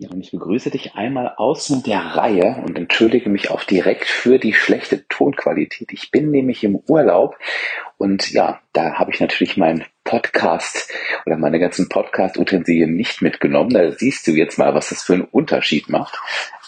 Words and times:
Ja, 0.00 0.08
und 0.08 0.22
ich 0.22 0.30
begrüße 0.30 0.70
dich 0.70 0.94
einmal 0.94 1.34
außen 1.36 1.82
der 1.82 2.00
Reihe 2.00 2.62
und 2.66 2.78
entschuldige 2.78 3.28
mich 3.28 3.50
auch 3.50 3.64
direkt 3.64 4.06
für 4.06 4.38
die 4.38 4.54
schlechte 4.54 5.06
Tonqualität. 5.08 5.92
Ich 5.92 6.10
bin 6.10 6.30
nämlich 6.30 6.64
im 6.64 6.76
Urlaub 6.88 7.36
und 7.98 8.30
ja, 8.30 8.62
da 8.72 8.94
habe 8.94 9.10
ich 9.10 9.20
natürlich 9.20 9.58
meinen 9.58 9.84
Podcast 10.04 10.90
oder 11.26 11.36
meine 11.36 11.60
ganzen 11.60 11.90
Podcast-Utensilien 11.90 12.94
nicht 12.94 13.20
mitgenommen. 13.20 13.74
Da 13.74 13.92
siehst 13.92 14.26
du 14.26 14.30
jetzt 14.30 14.56
mal, 14.56 14.74
was 14.74 14.88
das 14.88 15.02
für 15.02 15.12
einen 15.12 15.24
Unterschied 15.24 15.90
macht. 15.90 16.18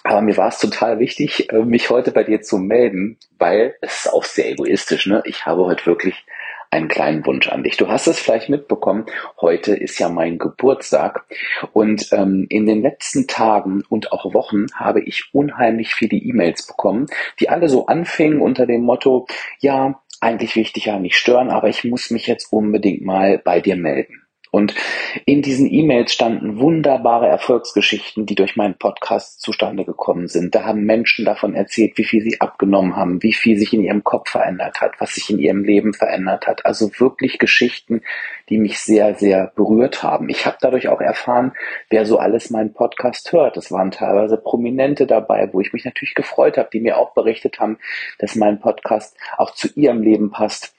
Aber 0.05 0.21
mir 0.21 0.37
war 0.37 0.49
es 0.49 0.59
total 0.59 0.99
wichtig, 0.99 1.51
äh, 1.51 1.65
mich 1.65 1.89
heute 1.89 2.13
bei 2.13 2.25
dir 2.25 2.43
zu 2.43 2.59
melden, 2.59 3.17
weil 3.39 3.77
es 3.81 4.05
ist 4.05 4.13
auch 4.13 4.25
sehr 4.25 4.51
egoistisch. 4.51 5.07
Ne? 5.07 5.23
Ich 5.25 5.47
habe 5.47 5.65
heute 5.65 5.87
wirklich 5.87 6.27
einen 6.73 6.89
kleinen 6.89 7.25
Wunsch 7.27 7.49
an 7.49 7.63
dich. 7.63 7.77
Du 7.77 7.89
hast 7.89 8.07
es 8.07 8.19
vielleicht 8.19 8.49
mitbekommen, 8.49 9.05
heute 9.41 9.75
ist 9.75 9.99
ja 9.99 10.09
mein 10.09 10.39
Geburtstag 10.39 11.27
und 11.73 12.09
ähm, 12.13 12.47
in 12.49 12.67
den 12.67 12.81
letzten 12.81 13.27
Tagen 13.27 13.83
und 13.89 14.11
auch 14.13 14.33
Wochen 14.33 14.67
habe 14.75 15.03
ich 15.03 15.31
unheimlich 15.33 15.95
viele 15.95 16.17
E-Mails 16.17 16.67
bekommen, 16.67 17.07
die 17.41 17.51
alle 17.51 17.69
so 17.69 17.87
anfingen 17.87 18.41
unter 18.41 18.67
dem 18.67 18.83
Motto, 18.83 19.27
ja, 19.61 20.01
eigentlich 20.21 20.57
will 20.57 20.63
ich 20.63 20.73
dich 20.73 20.87
ja 20.87 20.99
nicht 20.99 21.17
stören, 21.17 21.51
aber 21.51 21.69
ich 21.69 21.85
muss 21.85 22.11
mich 22.11 22.27
jetzt 22.27 22.53
unbedingt 22.53 23.03
mal 23.03 23.39
bei 23.39 23.61
dir 23.61 23.77
melden. 23.77 24.22
Und 24.53 24.75
in 25.25 25.41
diesen 25.41 25.67
E-Mails 25.67 26.13
standen 26.13 26.59
wunderbare 26.59 27.27
Erfolgsgeschichten, 27.27 28.27
die 28.27 28.35
durch 28.35 28.55
meinen 28.55 28.77
Podcast 28.77 29.41
zustande 29.41 29.87
gekommen 29.87 30.29
sind. 30.29 30.55
Da 30.55 30.65
haben 30.65 30.85
Menschen 30.85 31.25
davon 31.25 31.55
erzählt, 31.55 31.97
wie 31.97 32.05
viel 32.05 32.21
sie 32.21 32.39
abgenommen 32.39 32.95
haben, 32.95 33.23
wie 33.23 33.33
viel 33.33 33.57
sich 33.57 33.73
in 33.73 33.83
ihrem 33.83 34.05
Kopf 34.05 34.29
verändert 34.29 34.83
hat, 34.83 34.93
was 34.99 35.15
sich 35.15 35.31
in 35.31 35.39
ihrem 35.39 35.65
Leben 35.65 35.95
verändert 35.95 36.47
hat. 36.47 36.67
Also 36.67 36.91
wirklich 37.01 37.39
Geschichten, 37.39 38.03
die 38.51 38.59
mich 38.59 38.79
sehr, 38.81 39.15
sehr 39.15 39.51
berührt 39.57 40.03
haben. 40.03 40.29
Ich 40.29 40.45
habe 40.45 40.59
dadurch 40.61 40.89
auch 40.89 41.01
erfahren, 41.01 41.53
wer 41.89 42.05
so 42.05 42.19
alles 42.19 42.51
meinen 42.51 42.75
Podcast 42.75 43.33
hört. 43.33 43.57
Es 43.57 43.73
waren 43.73 43.91
teilweise 43.91 44.37
Prominente 44.37 45.07
dabei, 45.07 45.49
wo 45.55 45.63
ich 45.63 45.73
mich 45.73 45.87
natürlich 45.87 46.15
gefreut 46.15 46.59
habe, 46.59 46.69
die 46.71 46.81
mir 46.81 46.99
auch 46.99 47.15
berichtet 47.15 47.59
haben, 47.59 47.79
dass 48.19 48.37
mein 48.37 48.61
Podcast 48.61 49.17
auch 49.39 49.53
zu 49.53 49.69
ihrem 49.77 50.03
Leben 50.03 50.31
passt 50.31 50.75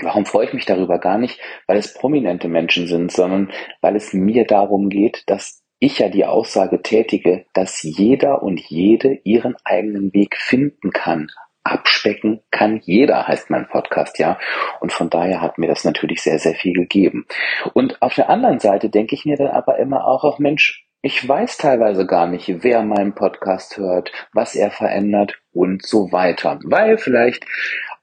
Warum 0.00 0.26
freue 0.26 0.46
ich 0.46 0.52
mich 0.52 0.66
darüber 0.66 0.98
gar 0.98 1.18
nicht, 1.18 1.40
weil 1.66 1.76
es 1.76 1.94
prominente 1.94 2.48
Menschen 2.48 2.86
sind, 2.86 3.12
sondern 3.12 3.52
weil 3.80 3.94
es 3.94 4.12
mir 4.12 4.44
darum 4.44 4.88
geht, 4.88 5.22
dass 5.26 5.62
ich 5.78 5.98
ja 5.98 6.08
die 6.08 6.24
Aussage 6.24 6.82
tätige, 6.82 7.44
dass 7.52 7.82
jeder 7.82 8.42
und 8.42 8.60
jede 8.60 9.18
ihren 9.24 9.54
eigenen 9.64 10.12
Weg 10.12 10.36
finden 10.36 10.90
kann. 10.90 11.28
Abspecken 11.62 12.40
kann 12.50 12.80
jeder, 12.82 13.26
heißt 13.26 13.50
mein 13.50 13.68
Podcast, 13.68 14.18
ja. 14.18 14.38
Und 14.80 14.92
von 14.92 15.08
daher 15.08 15.40
hat 15.40 15.58
mir 15.58 15.66
das 15.66 15.84
natürlich 15.84 16.22
sehr, 16.22 16.38
sehr 16.38 16.54
viel 16.54 16.74
gegeben. 16.74 17.26
Und 17.72 18.02
auf 18.02 18.14
der 18.14 18.28
anderen 18.28 18.60
Seite 18.60 18.90
denke 18.90 19.14
ich 19.14 19.24
mir 19.24 19.36
dann 19.36 19.48
aber 19.48 19.78
immer 19.78 20.06
auch, 20.06 20.24
auch 20.24 20.38
Mensch, 20.38 20.86
ich 21.00 21.26
weiß 21.26 21.58
teilweise 21.58 22.06
gar 22.06 22.26
nicht, 22.26 22.62
wer 22.62 22.82
meinen 22.82 23.14
Podcast 23.14 23.76
hört, 23.76 24.10
was 24.32 24.54
er 24.54 24.70
verändert 24.70 25.38
und 25.52 25.84
so 25.84 26.12
weiter. 26.12 26.58
Weil 26.64 26.98
vielleicht 26.98 27.44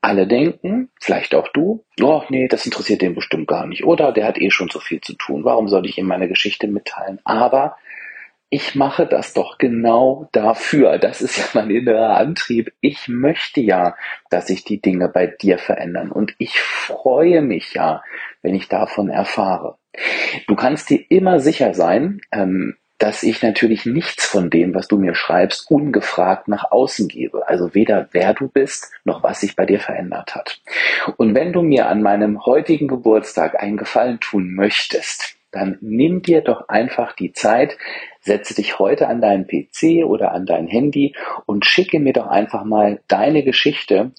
alle 0.02 0.28
denken, 0.28 0.90
vielleicht 1.00 1.36
auch 1.36 1.48
du, 1.50 1.86
oh 2.02 2.24
nee, 2.30 2.48
das 2.48 2.66
interessiert 2.66 3.02
den 3.02 3.16
bestimmt 3.16 3.48
gar 3.48 3.68
nicht. 3.68 3.86
Oder 3.86 4.12
der 4.12 4.26
hat 4.26 4.40
eh 4.40 4.50
schon 4.50 4.70
so 4.70 4.80
viel 4.80 5.00
zu 5.00 5.14
tun. 5.14 5.44
Warum 5.46 5.68
soll 5.68 5.86
ich 5.86 5.98
ihm 5.98 6.08
meine 6.08 6.28
Geschichte 6.28 6.68
mitteilen? 6.68 7.20
Aber 7.24 7.78
ich 8.50 8.76
mache 8.76 9.06
das 9.06 9.34
doch 9.34 9.58
genau 9.60 10.28
dafür. 10.34 10.98
Das 10.98 11.22
ist 11.22 11.38
ja 11.38 11.46
mein 11.54 11.70
innerer 11.70 12.18
Antrieb. 12.18 12.74
Ich 12.82 13.08
möchte 13.08 13.62
ja, 13.62 13.96
dass 14.30 14.48
sich 14.48 14.66
die 14.66 14.82
Dinge 14.82 15.08
bei 15.08 15.28
dir 15.28 15.58
verändern. 15.58 16.12
Und 16.12 16.36
ich 16.38 16.60
freue 16.60 17.42
mich 17.42 17.74
ja, 17.76 18.04
wenn 18.42 18.54
ich 18.54 18.68
davon 18.68 19.10
erfahre. 19.10 19.78
Du 20.48 20.56
kannst 20.56 20.90
dir 20.90 21.00
immer 21.10 21.40
sicher 21.40 21.74
sein, 21.74 22.20
ähm, 22.34 22.76
dass 23.02 23.24
ich 23.24 23.42
natürlich 23.42 23.88
nichts 23.88 24.28
von 24.28 24.52
dem, 24.52 24.76
was 24.76 24.88
du 24.88 24.96
mir 24.96 25.16
schreibst, 25.16 25.72
ungefragt 25.72 26.48
nach 26.48 26.72
außen 26.72 27.08
gebe. 27.08 27.48
Also 27.48 27.74
weder 27.74 28.08
wer 28.12 28.36
du 28.36 28.48
bist, 28.48 28.92
noch 29.06 29.24
was 29.24 29.42
sich 29.42 29.56
bei 29.56 29.66
dir 29.66 29.80
verändert 29.80 30.36
hat. 30.36 30.62
Und 31.18 31.34
wenn 31.34 31.52
du 31.52 31.64
mir 31.64 31.88
an 31.88 32.04
meinem 32.04 32.46
heutigen 32.46 32.88
Geburtstag 32.88 33.60
einen 33.60 33.78
Gefallen 33.78 34.20
tun 34.20 34.54
möchtest, 34.54 35.36
dann 35.52 35.80
nimm 35.82 36.22
dir 36.22 36.42
doch 36.42 36.70
einfach 36.70 37.14
die 37.14 37.34
Zeit, 37.34 37.76
setze 38.20 38.54
dich 38.54 38.78
heute 38.78 39.08
an 39.08 39.20
deinen 39.20 39.48
PC 39.48 40.06
oder 40.06 40.32
an 40.32 40.46
dein 40.46 40.68
Handy 40.68 41.16
und 41.48 41.66
schicke 41.66 42.00
mir 42.00 42.14
doch 42.14 42.28
einfach 42.28 42.64
mal 42.64 43.02
deine 43.08 43.44
Geschichte 43.44 44.12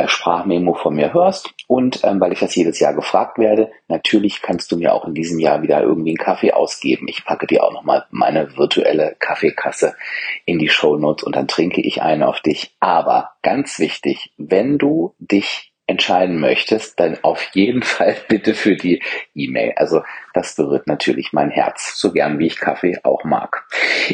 Sprachmemo 0.06 0.74
von 0.74 0.94
mir 0.94 1.12
hörst. 1.12 1.52
Und 1.66 2.04
ähm, 2.04 2.20
weil 2.20 2.32
ich 2.32 2.40
das 2.40 2.54
jedes 2.54 2.78
Jahr 2.78 2.94
gefragt 2.94 3.38
werde, 3.38 3.70
natürlich 3.88 4.42
kannst 4.42 4.70
du 4.70 4.76
mir 4.76 4.94
auch 4.94 5.06
in 5.06 5.14
diesem 5.14 5.38
Jahr 5.38 5.62
wieder 5.62 5.82
irgendwie 5.82 6.10
einen 6.10 6.18
Kaffee 6.18 6.52
ausgeben. 6.52 7.08
Ich 7.08 7.24
packe 7.24 7.46
dir 7.46 7.64
auch 7.64 7.72
nochmal 7.72 8.06
meine 8.10 8.56
virtuelle 8.56 9.16
Kaffeekasse 9.18 9.94
in 10.44 10.58
die 10.58 10.68
Show 10.68 10.96
Notes 10.96 11.24
und 11.24 11.34
dann 11.34 11.48
trinke 11.48 11.80
ich 11.80 12.02
einen 12.02 12.22
auf 12.22 12.40
dich. 12.40 12.74
Aber 12.80 13.32
ganz 13.42 13.78
wichtig, 13.78 14.32
wenn 14.36 14.78
du 14.78 15.14
dich 15.18 15.72
entscheiden 15.88 16.38
möchtest, 16.38 17.00
dann 17.00 17.18
auf 17.22 17.42
jeden 17.54 17.82
Fall 17.88 18.16
bitte 18.28 18.54
für 18.54 18.76
die 18.76 19.02
E-Mail. 19.34 19.72
Also 19.76 20.02
das 20.34 20.54
berührt 20.54 20.86
natürlich 20.86 21.32
mein 21.32 21.50
Herz, 21.50 21.94
so 21.96 22.12
gern 22.12 22.38
wie 22.38 22.46
ich 22.46 22.60
Kaffee 22.60 22.98
auch 23.02 23.24
mag. 23.24 23.64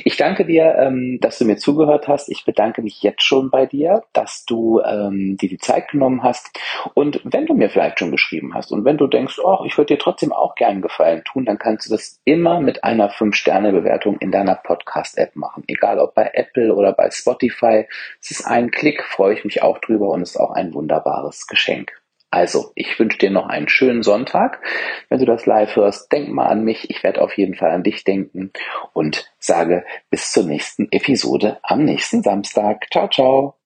Ich 0.05 0.17
danke 0.17 0.47
dir, 0.47 0.77
ähm, 0.79 1.19
dass 1.21 1.39
du 1.39 1.45
mir 1.45 1.57
zugehört 1.57 2.09
hast. 2.09 2.31
Ich 2.31 2.45
bedanke 2.45 2.81
mich 2.81 3.03
jetzt 3.03 3.23
schon 3.23 3.51
bei 3.51 3.67
dir, 3.67 4.05
dass 4.13 4.45
du 4.47 4.81
ähm, 4.81 5.37
dir 5.37 5.49
die 5.49 5.59
Zeit 5.59 5.89
genommen 5.89 6.23
hast. 6.23 6.59
Und 6.95 7.21
wenn 7.25 7.47
du 7.47 7.55
mir 7.55 7.69
vielleicht 7.69 7.99
schon 7.99 8.11
geschrieben 8.11 8.55
hast 8.55 8.73
und 8.73 8.85
wenn 8.85 8.97
du 8.97 9.07
denkst, 9.07 9.39
oh, 9.43 9.65
ich 9.67 9.77
würde 9.77 9.95
dir 9.95 9.99
trotzdem 9.99 10.33
auch 10.33 10.55
gern 10.55 10.81
Gefallen 10.81 11.25
tun, 11.25 11.45
dann 11.45 11.59
kannst 11.59 11.87
du 11.87 11.91
das 11.91 12.21
immer 12.25 12.61
mit 12.61 12.85
einer 12.85 13.11
5-Sterne-Bewertung 13.11 14.17
in 14.19 14.31
deiner 14.31 14.55
Podcast-App 14.55 15.37
machen. 15.37 15.65
Egal 15.67 15.99
ob 15.99 16.15
bei 16.15 16.31
Apple 16.33 16.75
oder 16.75 16.93
bei 16.93 17.11
Spotify. 17.11 17.87
Es 18.21 18.31
ist 18.31 18.47
ein 18.47 18.71
Klick, 18.71 19.03
freue 19.03 19.35
ich 19.35 19.45
mich 19.45 19.63
auch 19.63 19.79
drüber 19.79 20.09
und 20.09 20.23
ist 20.23 20.39
auch 20.39 20.53
ein 20.53 20.73
wunderbares 20.73 21.47
Geschenk. 21.65 21.93
Also, 22.31 22.73
ich 22.75 22.99
wünsche 22.99 23.19
dir 23.19 23.31
noch 23.31 23.47
einen 23.47 23.69
schönen 23.69 24.03
Sonntag. 24.03 24.61
Wenn 25.09 25.21
du 25.21 25.25
das 25.25 25.47
live 25.47 25.77
hörst, 25.77 26.11
denk 26.11 26.29
mal 26.29 26.47
an 26.47 26.65
mich. 26.65 26.91
Ich 26.91 27.03
werde 27.05 27.23
auf 27.23 27.39
jeden 27.39 27.55
Fall 27.55 27.71
an 27.71 27.85
dich 27.85 28.03
denken 28.03 28.51
und 28.93 29.31
sage 29.39 29.85
bis 30.11 30.33
zur 30.33 30.45
nächsten 30.45 30.89
Episode 30.91 31.59
am 31.63 31.85
nächsten 31.85 32.23
Samstag. 32.23 32.89
Ciao, 32.91 33.09
ciao. 33.09 33.64